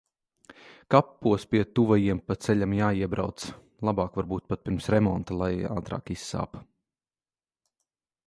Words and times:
Kapos 0.93 1.41
pie 1.51 1.59
tuvajiem 1.79 2.21
pa 2.29 2.37
ceļam 2.45 2.71
jāiebrauc. 2.77 3.45
Labāk 3.89 4.17
varbūt 4.21 4.47
pat 4.53 4.63
pirms 4.69 4.89
remonta, 4.95 5.37
lai 5.43 5.51
ātrāk 5.75 6.13
izsāp. 6.17 6.57